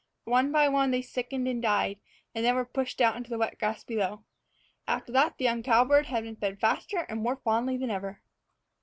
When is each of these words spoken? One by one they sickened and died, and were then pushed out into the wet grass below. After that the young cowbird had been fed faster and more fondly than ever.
One 0.25 0.51
by 0.51 0.67
one 0.67 0.89
they 0.89 1.03
sickened 1.03 1.47
and 1.47 1.61
died, 1.61 1.99
and 2.33 2.43
were 2.43 2.63
then 2.63 2.73
pushed 2.73 3.01
out 3.01 3.15
into 3.15 3.29
the 3.29 3.37
wet 3.37 3.59
grass 3.59 3.83
below. 3.83 4.23
After 4.87 5.11
that 5.11 5.37
the 5.37 5.43
young 5.43 5.61
cowbird 5.61 6.07
had 6.07 6.23
been 6.23 6.37
fed 6.37 6.59
faster 6.59 7.05
and 7.07 7.21
more 7.21 7.35
fondly 7.35 7.77
than 7.77 7.91
ever. 7.91 8.19